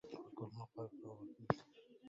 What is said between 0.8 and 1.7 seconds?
فَهُوَ فيهِ